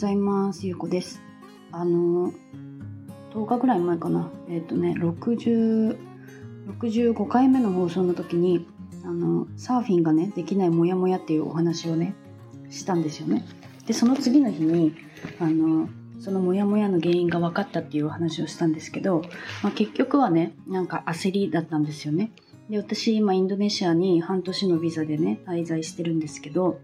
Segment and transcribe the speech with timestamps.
[0.00, 0.66] ざいます。
[0.66, 1.20] ゆうこです。
[1.72, 2.32] あの、
[3.34, 4.30] 10日ぐらい前かな。
[4.48, 5.94] えっ、ー、とね、60、
[6.78, 8.66] 65回目の放送の時に、
[9.04, 12.14] あの、サーフィンがね、できないモヤモヤっていうお話をね、
[12.70, 13.44] したんですよね。
[13.86, 14.94] で、その次の日に、
[15.38, 19.20] あの、そのモヤモヤの原因が分かったっていうお話をしたんですけど、
[19.62, 22.32] まあ、結局はね、なんか焦りだったんですよね。
[22.70, 26.80] で、私今インドネシアに半年のビザでね、滞在してるんですけど、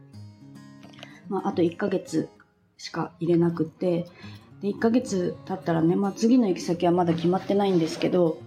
[1.31, 2.29] まあ、あと1ヶ月
[2.79, 4.07] しか入れなくて
[4.63, 8.39] で1ヶ月経ったらね、まあ、次の行き先はまだ決まってないんですけど、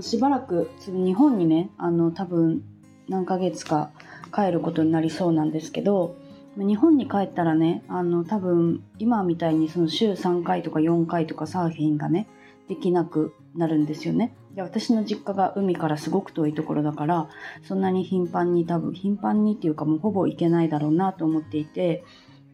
[0.00, 2.62] しばらく日本にねあの多分
[3.08, 3.90] 何ヶ月か
[4.34, 6.16] 帰ることになりそうなんですけど
[6.56, 12.26] 日本に帰ったらねあの多分今みたいにその週3回とか4回とかサーフィンがね
[12.68, 14.34] できなくなるんですよね。
[14.56, 17.28] 私の実家が海からすごく遠いところだから
[17.62, 22.04] そんなに頻繁に多分頻繁にっていうかもうほぼ行けないだろうなと思っていて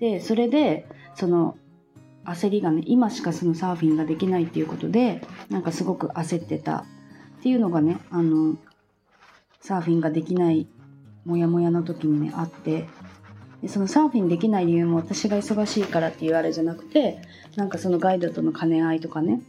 [0.02, 1.56] でそれでその
[2.24, 6.84] 焦りがね今しかそのサーフィンができないっていうことでなんかすごく焦ってたっ
[7.40, 8.56] ていうのがねあの
[9.60, 10.66] サーフィンができない
[11.24, 12.88] モヤモヤの時にねあって
[13.62, 17.22] でそのサーフィンできない理由も私が忙しいからっていうあれじゃなくて
[17.54, 19.40] なんかそのガイドとの兼ね合いとかね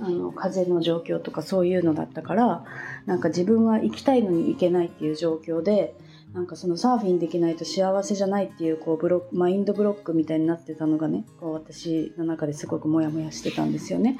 [0.00, 2.64] あの風の状況とかそういうのだったから
[3.04, 5.94] なんか自分は行きたいのに行けないっていう状況で
[6.32, 14.18] なんかそのサーフィンできないと幸せじゃないっていうこうブロマインドブロックみたいになってたのがねこう私の中ですごくモヤモヤしてたんですよね。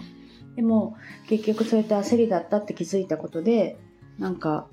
[0.56, 0.96] でも
[1.28, 3.78] 結局そうやって焦りだったって気づいたことで
[4.18, 4.66] なんか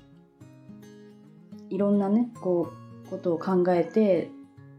[1.70, 2.72] いろんなねこ
[3.06, 4.30] うことを考えて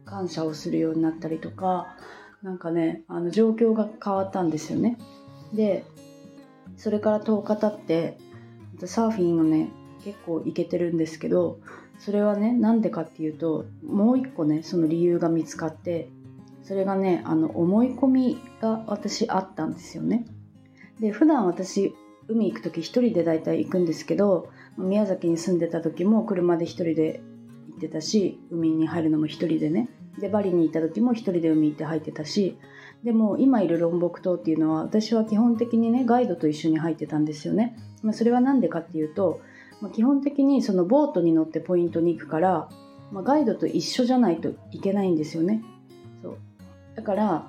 [0.06, 1.96] 感謝をするようになったりとか
[2.42, 4.98] なんかねあの状況が変わったんですよね。
[5.54, 5.86] で
[6.76, 8.18] それから10日経って
[8.86, 9.70] サーフィンをね
[10.04, 11.60] 結構いけてるんですけど
[12.00, 16.10] それはねなんでかっていうともう一個ねその理由が見つかって
[16.64, 20.26] それがねあの思い込みが私あったんですよね。
[21.00, 21.96] で普段私
[22.28, 27.22] 海行く時一人で大体行くんですけど宮崎に住んでた時も車で一人で
[27.70, 29.90] 行ってたし海に入るのも一人でね。
[30.20, 32.58] でバリに行った時も一人で海行って入ってたし。
[33.04, 39.40] でも今いるロンボク島っていうのは私は基本的にねガイドと一緒に入ってたんですよね、まあ、それは何でかっていうと
[39.82, 42.70] まあ、基本的にそのボートに乗ってポイントに行くから、
[43.12, 45.64] まあ、ガイドと一緒じゃないといけないんですよね。
[46.22, 46.38] そう
[46.96, 47.48] だから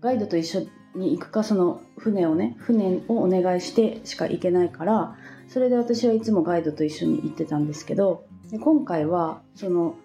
[0.00, 5.16] ガイドと一緒に行くかその船をね船をお願いしてしか行けないから
[5.48, 9.96] それで私はいつもガイドと一緒に行ってたんですけどで今回はその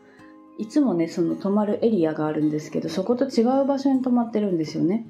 [0.57, 5.07] いつもねその泊まるエリアがあるんですけどそこと違う場所に泊まってるんですよね。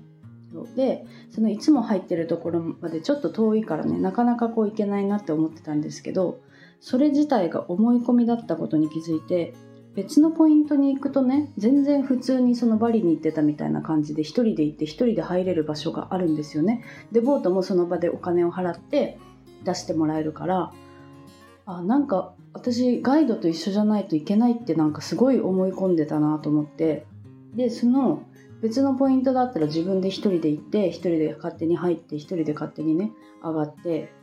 [0.75, 6.39] でそのいつも入ってるところまでちょっと遠いからねなかなかこう行けないなって思ってたんですけど
[6.79, 9.53] それ自体が思い込みだったことに気づいて
[9.95, 16.83] 別のポイントに行くとね全然普通にそのバリに行ってたみたいな感じで1人で行って1人で入れる場所があるんですよね。
[17.11, 19.19] でボートもその場でお金を払って
[19.63, 20.71] 出してもらえるから
[21.65, 27.05] あなんか私ガイドと一緒じゃないといけないってなんかすごい思い込んでたなと思って
[27.55, 28.23] でその
[28.63, 33.11] 別のポイントだったら自分で1人で行って1人で勝手に入って1人で勝手にね
[33.43, 34.13] 上がって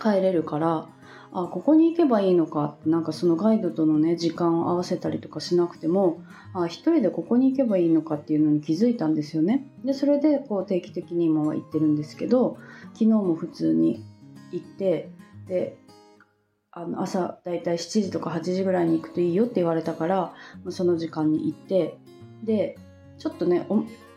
[0.00, 0.88] 帰れるから
[1.34, 6.22] あここに行けばいいのかってなんかそのガイドとのね時間を合わせたりとかしなくても
[6.54, 9.66] あ一人でここに行けばいいのかっていうのに気づいたんですよね。
[9.84, 12.56] でそれでこう定期的に今は行ってるんですけど
[12.94, 14.02] 昨日も普通に
[14.50, 15.10] 行って
[15.46, 15.76] で
[16.70, 20.34] あの朝だいたい7時とか8時ぐらいに行くといいよって言われたから
[20.70, 21.98] その時間に行って
[22.44, 22.78] で
[23.22, 23.64] ちょっとね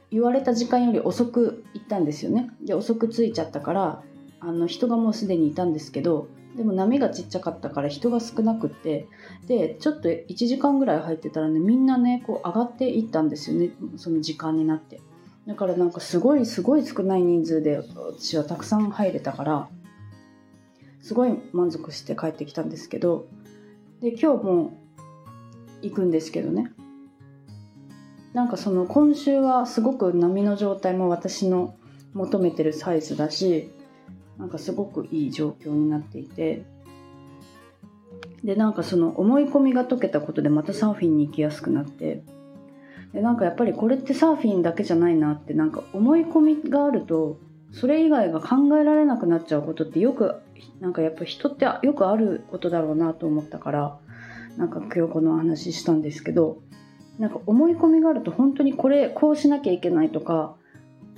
[0.09, 2.49] 言われた時間より遅く行ったんですよね。
[2.63, 4.01] で遅く着いちゃったから
[4.39, 6.27] あの人がもうすでにいたんですけど
[6.57, 9.07] でも波がちっちゃかったから人が少なくって
[9.45, 14.99] でちょっと1時間ぐらい入ってたらねみんなねこう上がっていったんですよねその時間になって。
[15.45, 19.69] だからなんかすごいすごい少ない人数で私はたくさん入れたから
[21.03, 23.27] すごい満足して帰ってきたんですけど
[24.01, 24.79] で今日も
[25.83, 26.71] 行くんですけどね。
[28.35, 31.77] なんかその今週はすごく波の状態も私の
[32.13, 33.71] 求めてるサイズだし
[34.37, 36.65] なんかすごくいい状況になっていて。
[38.43, 42.23] でなんかその思い込みが解けたことでまたサーフィンに行きやすくなって。
[43.11, 47.39] でなんかやっぱりこれってサーフィンだけじゃないなってなんか思い込みがあると
[47.71, 50.35] それ以外が考えられなくなっちゃうことってよく
[50.81, 53.97] なんかやっぱ人ってよくあることだろうなと思ったから
[54.57, 56.59] なんか今日この話したんですけど
[57.19, 60.55] なんか思い込みがあると本当にこれこうしなきゃいけないとか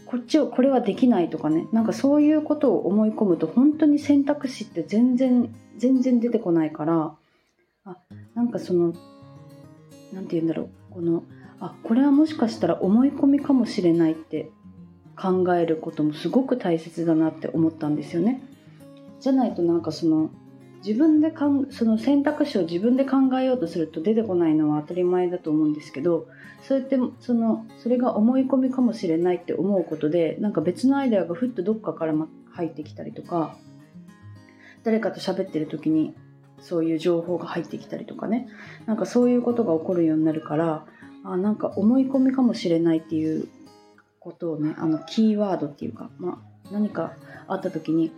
[0.05, 7.15] こっちをこれはできないとかねなんかそういうことを思い込むと本当に選択肢って全然全然出てこないから
[7.85, 7.97] あ
[8.35, 8.93] なんかその
[10.13, 11.23] 何て言うんだろうこの
[11.59, 14.49] あこれはもしかしたら思い込みかもしれないって
[15.19, 18.41] 考えることもすごく大切だなって思ったんですよね。
[19.19, 20.29] じゃないとなんかその
[20.85, 26.27] 自分でかんその選択肢を自分で考えようとすると出てこないのは当たり前だと思うんですけど
[26.67, 32.13] そうやってそのそれが思い込みかもしれないって思うことでなんか別のアイデアがふっとどっかから
[32.51, 33.55] 入ってきたりとか
[34.83, 36.15] 誰かと喋ってる時に
[36.59, 38.47] そういう情報が入ってきたりとかね。
[38.87, 40.85] なんかそういうことが起こるようになるから
[41.23, 43.47] あなんか思い込みかもしれないっていう
[44.19, 47.13] ことをねあのキーワードっていうか、まあ、何か
[47.47, 48.11] あった時に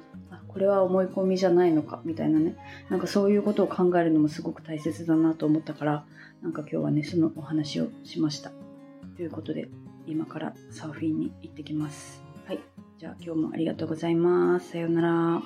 [0.50, 2.58] これは思い込みじゃないのかみたいなね。
[2.90, 6.06] なんかそういうことを考えるのもすごく大切だなと思ったから
[6.42, 8.52] なんか今日はねそのお話をしました。
[9.16, 9.70] ということで
[10.08, 12.24] 今からサーフィンに行ってきます。
[12.46, 12.60] はい。
[12.98, 14.72] じゃあ今日もありがとうございます。
[14.72, 15.42] さようなら。